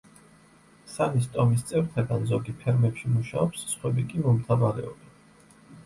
სანის 0.93 1.27
ტომის 1.35 1.67
წევრთაგან 1.73 2.27
ზოგი 2.33 2.57
ფერმებში 2.65 3.13
მუშაობს, 3.13 3.71
სხვები 3.77 4.11
კი 4.11 4.27
მომთაბარეობენ. 4.27 5.19